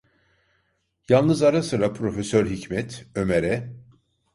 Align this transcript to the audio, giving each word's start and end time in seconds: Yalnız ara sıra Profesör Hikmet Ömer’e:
Yalnız 1.09 1.41
ara 1.43 1.63
sıra 1.63 1.93
Profesör 1.93 2.49
Hikmet 2.49 3.05
Ömer’e: 3.15 3.73